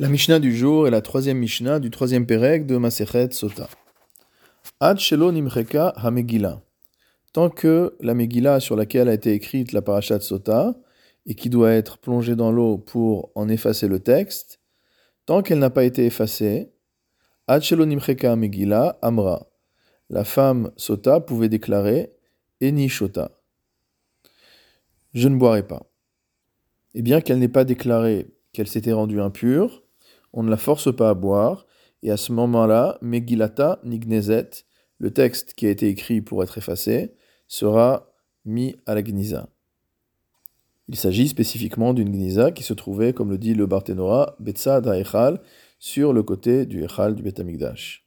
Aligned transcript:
La 0.00 0.08
Mishnah 0.08 0.38
du 0.38 0.56
jour 0.56 0.86
est 0.86 0.92
la 0.92 1.00
troisième 1.00 1.38
Mishnah 1.38 1.80
du 1.80 1.90
troisième 1.90 2.24
Pérec 2.24 2.66
de 2.66 2.76
Masechet 2.76 3.32
Sota. 3.32 3.68
Ad 4.78 5.00
Shelo 5.00 5.32
Nimcheka 5.32 5.88
HaMegillah. 5.88 6.62
Tant 7.32 7.50
que 7.50 7.96
la 7.98 8.14
Megillah 8.14 8.60
sur 8.60 8.76
laquelle 8.76 9.08
a 9.08 9.14
été 9.14 9.32
écrite 9.32 9.72
la 9.72 9.82
Parashat 9.82 10.20
Sota 10.20 10.76
et 11.26 11.34
qui 11.34 11.50
doit 11.50 11.72
être 11.72 11.98
plongée 11.98 12.36
dans 12.36 12.52
l'eau 12.52 12.78
pour 12.78 13.32
en 13.34 13.48
effacer 13.48 13.88
le 13.88 13.98
texte, 13.98 14.60
tant 15.26 15.42
qu'elle 15.42 15.58
n'a 15.58 15.68
pas 15.68 15.82
été 15.82 16.06
effacée, 16.06 16.70
Ad 17.48 17.62
Shelo 17.62 17.84
Nimcheka 17.84 18.30
HaMegillah 18.30 19.00
Amra. 19.02 19.48
La 20.10 20.22
femme 20.22 20.70
Sota 20.76 21.18
pouvait 21.18 21.48
déclarer 21.48 22.12
Eni 22.60 22.88
Shota. 22.88 23.32
Je 25.12 25.26
ne 25.26 25.38
boirai 25.38 25.66
pas. 25.66 25.90
Et 26.94 27.02
bien 27.02 27.20
qu'elle 27.20 27.40
n'ait 27.40 27.48
pas 27.48 27.64
déclaré 27.64 28.28
qu'elle 28.52 28.68
s'était 28.68 28.92
rendue 28.92 29.20
impure, 29.20 29.82
on 30.32 30.42
ne 30.42 30.50
la 30.50 30.56
force 30.56 30.94
pas 30.94 31.10
à 31.10 31.14
boire, 31.14 31.66
et 32.02 32.10
à 32.10 32.16
ce 32.16 32.32
moment-là, 32.32 32.98
Megilata 33.02 33.80
Nignezet, 33.84 34.50
le 34.98 35.12
texte 35.12 35.54
qui 35.54 35.66
a 35.66 35.70
été 35.70 35.88
écrit 35.88 36.20
pour 36.20 36.42
être 36.42 36.58
effacé, 36.58 37.14
sera 37.46 38.12
mis 38.44 38.76
à 38.86 38.94
la 38.94 39.02
Gniza. 39.02 39.48
Il 40.88 40.96
s'agit 40.96 41.28
spécifiquement 41.28 41.92
d'une 41.92 42.10
Gniza 42.10 42.50
qui 42.50 42.62
se 42.62 42.72
trouvait, 42.72 43.12
comme 43.12 43.30
le 43.30 43.38
dit 43.38 43.54
le 43.54 43.66
Barthénoa, 43.66 44.36
Betsa 44.40 44.80
Echal, 44.98 45.40
sur 45.78 46.12
le 46.12 46.22
côté 46.22 46.66
du 46.66 46.82
Echal 46.82 47.14
du 47.14 47.22
Betamigdash. 47.22 48.06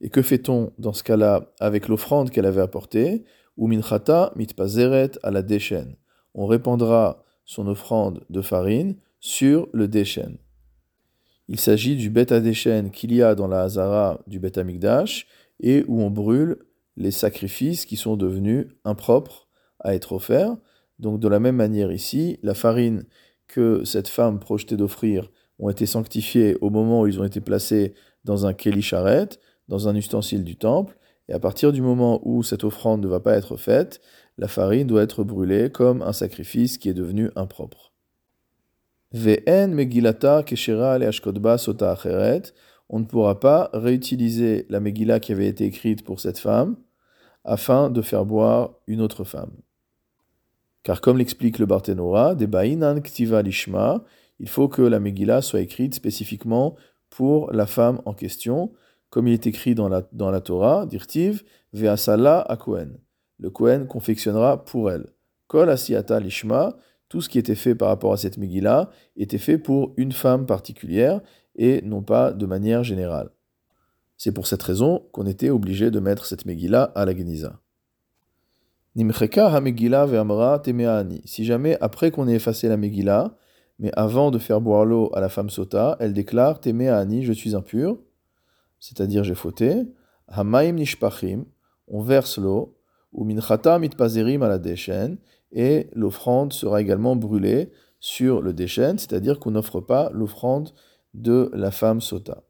Et 0.00 0.10
que 0.10 0.22
fait-on 0.22 0.72
dans 0.78 0.92
ce 0.92 1.04
cas-là 1.04 1.52
avec 1.60 1.88
l'offrande 1.88 2.30
qu'elle 2.30 2.46
avait 2.46 2.60
apportée? 2.60 3.24
Ou 3.58 3.68
minchata 3.68 4.32
mitpazeret 4.34 5.10
à 5.22 5.30
la 5.30 5.42
déchaîne. 5.42 5.96
On 6.34 6.46
répandra 6.46 7.22
son 7.44 7.66
offrande 7.66 8.24
de 8.30 8.40
farine 8.40 8.96
sur 9.20 9.68
le 9.72 9.88
déchaîne. 9.88 10.38
Il 11.52 11.60
s'agit 11.60 11.96
du 11.96 12.08
bêta 12.08 12.40
déchène 12.40 12.90
qu'il 12.90 13.12
y 13.12 13.20
a 13.20 13.34
dans 13.34 13.46
la 13.46 13.64
Hazara 13.64 14.22
du 14.26 14.40
bêta 14.40 14.62
Amigdash 14.62 15.26
et 15.60 15.84
où 15.86 16.00
on 16.00 16.08
brûle 16.08 16.56
les 16.96 17.10
sacrifices 17.10 17.84
qui 17.84 17.98
sont 17.98 18.16
devenus 18.16 18.68
impropres 18.86 19.48
à 19.78 19.94
être 19.94 20.12
offerts. 20.12 20.56
Donc 20.98 21.20
de 21.20 21.28
la 21.28 21.40
même 21.40 21.56
manière 21.56 21.92
ici, 21.92 22.38
la 22.42 22.54
farine 22.54 23.04
que 23.48 23.84
cette 23.84 24.08
femme 24.08 24.40
projetait 24.40 24.78
d'offrir 24.78 25.30
ont 25.58 25.68
été 25.68 25.84
sanctifiées 25.84 26.56
au 26.62 26.70
moment 26.70 27.02
où 27.02 27.06
ils 27.06 27.20
ont 27.20 27.24
été 27.24 27.42
placés 27.42 27.92
dans 28.24 28.46
un 28.46 28.54
keli 28.54 28.88
dans 29.68 29.88
un 29.88 29.94
ustensile 29.94 30.44
du 30.44 30.56
temple, 30.56 30.96
et 31.28 31.34
à 31.34 31.38
partir 31.38 31.70
du 31.70 31.82
moment 31.82 32.22
où 32.24 32.42
cette 32.42 32.64
offrande 32.64 33.02
ne 33.02 33.08
va 33.08 33.20
pas 33.20 33.36
être 33.36 33.58
faite, 33.58 34.00
la 34.38 34.48
farine 34.48 34.86
doit 34.86 35.02
être 35.02 35.22
brûlée 35.22 35.68
comme 35.68 36.00
un 36.00 36.14
sacrifice 36.14 36.78
qui 36.78 36.88
est 36.88 36.94
devenu 36.94 37.30
impropre. 37.36 37.82
Ve'en 37.82 37.90
megilata 37.90 37.90
keshera 37.90 37.90
le 37.90 37.90
sota 37.92 39.01
acheret. 39.01 39.01
On 39.14 39.18
ne 42.98 43.04
pourra 43.04 43.40
pas 43.40 43.70
réutiliser 43.72 44.66
la 44.70 44.80
Megillah 44.80 45.20
qui 45.20 45.32
avait 45.32 45.48
été 45.48 45.64
écrite 45.64 46.04
pour 46.04 46.20
cette 46.20 46.38
femme 46.38 46.76
afin 47.44 47.90
de 47.90 48.00
faire 48.02 48.24
boire 48.24 48.74
une 48.86 49.00
autre 49.00 49.24
femme. 49.24 49.52
Car 50.82 51.00
comme 51.00 51.18
l'explique 51.18 51.58
le 51.58 51.66
Barthénora, 51.66 52.34
lishma, 52.34 54.04
il 54.38 54.48
faut 54.48 54.68
que 54.68 54.82
la 54.82 54.98
Megillah 54.98 55.42
soit 55.42 55.60
écrite 55.60 55.94
spécifiquement 55.94 56.74
pour 57.10 57.52
la 57.52 57.66
femme 57.66 58.00
en 58.06 58.14
question, 58.14 58.72
comme 59.10 59.28
il 59.28 59.34
est 59.34 59.46
écrit 59.46 59.74
dans 59.74 59.88
la, 59.88 60.02
dans 60.12 60.30
la 60.30 60.40
Torah, 60.40 60.86
dirtiv 60.86 61.44
ve'asala 61.74 62.46
Kohen. 62.58 62.98
Le 63.38 63.50
Kohen 63.50 63.86
confectionnera 63.86 64.64
pour 64.64 64.90
elle. 64.90 65.06
Kol 65.48 65.68
asiata 65.68 66.18
lishma, 66.18 66.76
tout 67.12 67.20
ce 67.20 67.28
qui 67.28 67.38
était 67.38 67.54
fait 67.54 67.74
par 67.74 67.88
rapport 67.88 68.14
à 68.14 68.16
cette 68.16 68.38
Megillah 68.38 68.88
était 69.18 69.36
fait 69.36 69.58
pour 69.58 69.92
une 69.98 70.12
femme 70.12 70.46
particulière 70.46 71.20
et 71.54 71.82
non 71.82 72.00
pas 72.00 72.32
de 72.32 72.46
manière 72.46 72.84
générale. 72.84 73.28
C'est 74.16 74.32
pour 74.32 74.46
cette 74.46 74.62
raison 74.62 75.04
qu'on 75.12 75.26
était 75.26 75.50
obligé 75.50 75.90
de 75.90 76.00
mettre 76.00 76.24
cette 76.24 76.46
Megillah 76.46 76.84
à 76.94 77.04
la 77.04 77.14
Geniza. 77.14 77.60
Nimcheka 78.96 79.52
ha 79.52 79.60
Megillah 79.60 80.06
ve'amra. 80.06 80.62
Si 81.26 81.44
jamais, 81.44 81.76
après 81.82 82.10
qu'on 82.10 82.28
ait 82.28 82.36
effacé 82.36 82.66
la 82.66 82.78
Megillah, 82.78 83.36
mais 83.78 83.90
avant 83.94 84.30
de 84.30 84.38
faire 84.38 84.62
boire 84.62 84.86
l'eau 84.86 85.10
à 85.14 85.20
la 85.20 85.28
femme 85.28 85.50
sota, 85.50 85.98
elle 86.00 86.14
déclare 86.14 86.60
temeani, 86.60 87.24
je 87.24 87.34
suis 87.34 87.54
impur, 87.54 87.98
c'est-à-dire 88.80 89.22
j'ai 89.22 89.34
fauté. 89.34 89.82
Hamaim 90.28 90.72
nishpachim, 90.72 91.44
on 91.88 92.00
verse 92.00 92.38
l'eau, 92.38 92.74
ou 93.12 93.24
minchata 93.24 93.78
mitpazerim 93.78 94.42
à 94.42 94.48
la 94.48 94.58
déchaîne, 94.58 95.18
et 95.52 95.88
l'offrande 95.94 96.52
sera 96.52 96.80
également 96.80 97.16
brûlée 97.16 97.70
sur 98.00 98.40
le 98.40 98.52
déchène, 98.52 98.98
c'est-à-dire 98.98 99.38
qu'on 99.38 99.52
n'offre 99.52 99.80
pas 99.80 100.10
l'offrande 100.12 100.70
de 101.14 101.50
la 101.52 101.70
femme 101.70 102.00
sota. 102.00 102.42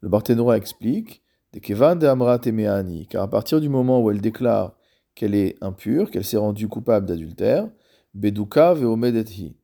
Le 0.00 0.08
Barthénora 0.08 0.56
explique 0.56 1.22
de 1.52 2.06
Amra 2.06 2.38
car 2.38 3.22
à 3.22 3.28
partir 3.28 3.60
du 3.60 3.68
moment 3.68 4.00
où 4.00 4.10
elle 4.10 4.20
déclare 4.20 4.76
qu'elle 5.14 5.34
est 5.34 5.56
impure, 5.60 6.10
qu'elle 6.10 6.24
s'est 6.24 6.36
rendue 6.36 6.68
coupable 6.68 7.06
d'adultère, 7.06 7.68
Beduka 8.14 8.74
veomedethi. 8.74 9.56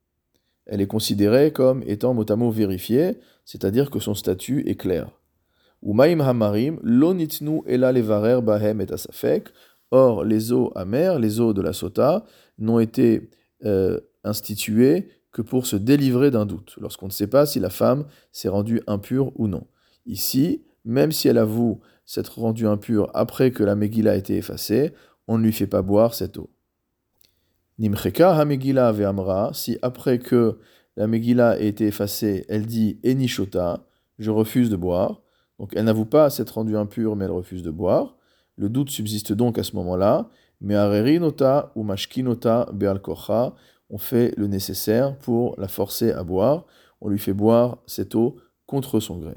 Elle 0.67 0.81
est 0.81 0.87
considérée 0.87 1.53
comme 1.53 1.85
étant 1.87 2.13
motamo 2.13 2.51
vérifiée, 2.51 3.19
c'est-à-dire 3.45 3.91
que 3.91 4.01
son 4.01 4.15
statut 4.15 4.69
est 4.69 4.75
clair. 4.75 5.11
Umaim 5.83 6.21
hamarim 6.21 6.81
lo 6.83 7.15
nitnu 7.15 7.63
ela 7.67 7.93
levarer 7.93 8.43
bahem. 8.43 8.85
Or, 9.91 10.25
les 10.25 10.53
eaux 10.53 10.73
amères, 10.75 11.19
les 11.19 11.41
eaux 11.41 11.53
de 11.53 11.63
la 11.63 11.73
sota, 11.73 12.25
n'ont 12.59 12.81
été 12.81 13.31
euh, 13.65 14.01
instituées 14.25 15.09
que 15.33 15.43
pour 15.43 15.67
se 15.67 15.77
délivrer 15.77 16.31
d'un 16.31 16.47
doute, 16.47 16.77
lorsqu'on 16.81 17.07
ne 17.07 17.13
sait 17.13 17.27
pas 17.27 17.47
si 17.47 17.61
la 17.61 17.71
femme 17.71 18.07
s'est 18.33 18.49
rendue 18.49 18.83
impure 18.87 19.33
ou 19.39 19.49
non. 19.49 19.67
Ici, 20.07 20.65
même 20.85 21.13
si 21.13 21.29
elle 21.29 21.39
avoue 21.39 21.81
s'être 22.05 22.39
rendue 22.39 22.67
impure 22.67 23.11
après 23.13 23.51
que 23.51 23.63
la 23.63 23.75
Megillah 23.75 24.13
a 24.13 24.17
été 24.17 24.37
effacée, 24.37 24.93
on 25.29 25.39
ne 25.39 25.43
lui 25.43 25.53
fait 25.53 25.67
pas 25.67 25.83
boire 25.83 26.15
cette 26.15 26.39
eau. 26.39 26.51
Nimcheka 27.79 28.35
ha 28.35 28.45
Megillah 28.45 28.93
ve'amra, 28.93 29.51
si 29.53 29.77
après 29.83 30.19
que 30.19 30.59
la 30.97 31.07
Megillah 31.07 31.61
ait 31.61 31.69
été 31.69 31.87
effacée, 31.87 32.47
elle 32.49 32.65
dit 32.65 32.99
Enishota, 33.05 33.87
je 34.19 34.31
refuse 34.31 34.71
de 34.71 34.77
boire, 34.77 35.21
donc 35.59 35.73
elle 35.77 35.85
n'avoue 35.85 36.07
pas 36.07 36.31
s'être 36.31 36.55
rendue 36.55 36.77
impure, 36.77 37.17
mais 37.17 37.27
elle 37.27 37.33
refuse 37.33 37.63
de 37.63 37.71
boire, 37.71 38.16
le 38.57 38.69
doute 38.69 38.91
subsiste 38.91 39.33
donc 39.33 39.59
à 39.59 39.63
ce 39.63 39.77
moment-là, 39.77 40.29
mais 40.61 41.19
nota 41.19 41.73
ou 41.75 41.83
mashkinota 41.83 42.69
be'al 42.73 43.01
kocha, 43.01 43.55
on 43.91 43.99
fait 43.99 44.35
le 44.37 44.47
nécessaire 44.47 45.17
pour 45.19 45.55
la 45.61 45.69
forcer 45.69 46.13
à 46.13 46.25
boire, 46.25 46.65
on 47.01 47.09
lui 47.09 47.19
fait 47.19 47.35
boire 47.35 47.79
cette 47.87 48.15
eau 48.15 48.37
contre 48.67 49.01
son 49.01 49.19
gré. 49.19 49.37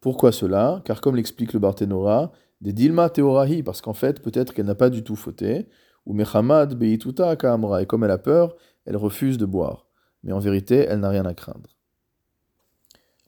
Pourquoi 0.00 0.32
cela? 0.32 0.82
Car 0.84 1.00
comme 1.00 1.16
l'explique 1.16 1.52
le 1.52 1.58
Barthénora, 1.58 2.32
des 2.60 2.72
dilma 2.72 3.10
teorahi, 3.10 3.62
parce 3.62 3.80
qu'en 3.80 3.94
fait, 3.94 4.22
peut-être 4.22 4.54
qu'elle 4.54 4.66
n'a 4.66 4.74
pas 4.74 4.90
du 4.90 5.02
tout 5.02 5.16
fauté, 5.16 5.66
ou 6.06 6.14
mechamad 6.14 6.74
beituta 6.74 7.34
kamra, 7.36 7.82
et 7.82 7.86
comme 7.86 8.04
elle 8.04 8.10
a 8.10 8.18
peur, 8.18 8.54
elle 8.86 8.96
refuse 8.96 9.38
de 9.38 9.46
boire. 9.46 9.86
Mais 10.22 10.32
en 10.32 10.38
vérité, 10.38 10.86
elle 10.88 11.00
n'a 11.00 11.08
rien 11.08 11.26
à 11.26 11.34
craindre. 11.34 11.76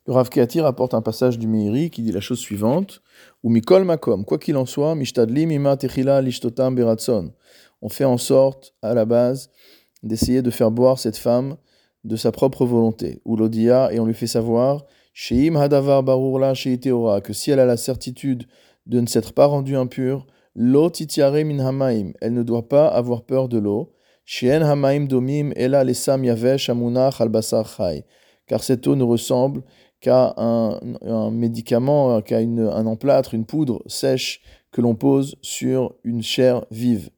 Le 0.06 0.12
Rav 0.12 0.28
Keati 0.28 0.60
rapporte 0.60 0.94
un 0.94 1.02
passage 1.02 1.36
du 1.36 1.48
Meiri 1.48 1.90
qui 1.90 2.00
dit 2.00 2.12
la 2.12 2.20
chose 2.20 2.38
suivante 2.38 3.02
Ou 3.42 3.50
mikol 3.50 3.82
makom, 3.84 4.24
quoi 4.24 4.38
qu'il 4.38 4.56
en 4.56 4.64
soit, 4.64 4.94
mishtadlim 4.94 5.50
ima 5.50 5.76
techila 5.76 6.22
lishtotam 6.22 6.76
beratson. 6.76 7.32
On 7.82 7.88
fait 7.88 8.04
en 8.04 8.16
sorte, 8.16 8.72
à 8.82 8.94
la 8.94 9.04
base, 9.04 9.50
d'essayer 10.04 10.42
de 10.42 10.50
faire 10.50 10.70
boire 10.70 11.00
cette 11.00 11.16
femme 11.16 11.56
de 12.04 12.14
sa 12.14 12.30
propre 12.30 12.64
volonté. 12.64 13.20
Ou 13.24 13.36
l'odia, 13.36 13.92
et 13.92 13.98
on 13.98 14.06
lui 14.06 14.14
fait 14.14 14.28
savoir 14.28 14.84
Sheim 15.12 15.56
hadavar 15.56 16.04
barurla 16.04 16.54
sheiteora, 16.54 17.20
que 17.20 17.32
si 17.32 17.50
elle 17.50 17.58
a 17.58 17.66
la 17.66 17.76
certitude 17.76 18.44
de 18.86 19.00
ne 19.00 19.06
s'être 19.06 19.32
pas 19.32 19.46
rendue 19.46 19.74
impure, 19.74 20.24
lo 20.54 20.88
titiare 20.88 21.42
min 21.42 21.58
hamaim, 21.58 22.12
elle 22.20 22.32
ne 22.32 22.44
doit 22.44 22.68
pas 22.68 22.86
avoir 22.86 23.24
peur 23.24 23.48
de 23.48 23.58
l'eau. 23.58 23.92
Sheen 24.24 24.62
hamaim 24.62 25.06
domim 25.06 25.52
ela 25.56 25.82
lesam 25.82 26.22
yavesh 26.22 26.70
amunach 26.70 27.20
al 27.20 27.32
chai, 27.64 28.04
car 28.46 28.62
cette 28.62 28.86
eau 28.86 28.94
ne 28.94 29.02
ressemble 29.02 29.62
un, 30.08 31.30
médicament, 31.30 32.20
qu'à 32.22 32.38
un 32.38 32.86
emplâtre, 32.86 33.34
une 33.34 33.46
poudre 33.46 33.82
sèche 33.86 34.40
que 34.72 34.80
l'on 34.80 34.94
pose 34.94 35.36
sur 35.42 35.94
une 36.04 36.22
chair 36.22 36.64
vive. 36.70 37.10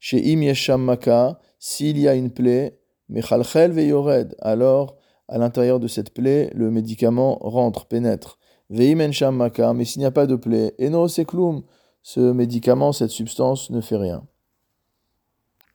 Chez 0.00 0.32
Im 0.32 0.78
Maka, 0.78 1.38
s'il 1.58 1.98
y 1.98 2.08
a 2.08 2.14
une 2.14 2.30
plaie, 2.30 2.78
Mechalchel 3.08 3.72
Veyored, 3.72 4.34
alors 4.40 4.96
à 5.28 5.38
l'intérieur 5.38 5.80
de 5.80 5.88
cette 5.88 6.12
plaie, 6.12 6.50
le 6.54 6.70
médicament 6.70 7.38
rentre, 7.40 7.86
pénètre. 7.86 8.38
Veim 8.70 9.10
Maka, 9.32 9.72
mais 9.72 9.84
s'il 9.84 10.00
n'y 10.00 10.06
a 10.06 10.10
pas 10.10 10.26
de 10.26 10.36
plaie, 10.36 10.74
Eno 10.80 11.08
Seklum, 11.08 11.62
ce 12.02 12.20
médicament, 12.20 12.92
cette 12.92 13.10
substance 13.10 13.70
ne 13.70 13.80
fait 13.80 13.96
rien. 13.96 14.26